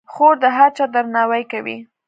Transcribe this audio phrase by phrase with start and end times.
[0.13, 1.77] خور د هر چا درناوی کوي.